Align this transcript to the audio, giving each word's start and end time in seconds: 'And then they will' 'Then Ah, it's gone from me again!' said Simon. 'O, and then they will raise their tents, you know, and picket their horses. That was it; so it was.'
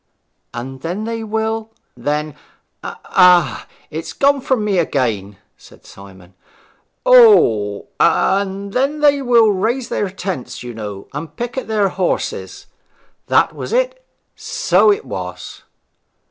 'And 0.51 0.81
then 0.81 1.03
they 1.03 1.23
will' 1.23 1.69
'Then 1.95 2.33
Ah, 2.83 3.67
it's 3.91 4.13
gone 4.13 4.41
from 4.41 4.65
me 4.65 4.79
again!' 4.79 5.37
said 5.57 5.85
Simon. 5.85 6.33
'O, 7.05 7.85
and 7.99 8.73
then 8.73 9.01
they 9.01 9.21
will 9.21 9.51
raise 9.51 9.89
their 9.89 10.09
tents, 10.09 10.63
you 10.63 10.73
know, 10.73 11.07
and 11.13 11.35
picket 11.37 11.67
their 11.67 11.89
horses. 11.89 12.65
That 13.27 13.53
was 13.53 13.71
it; 13.71 14.03
so 14.35 14.91
it 14.91 15.05
was.' 15.05 15.61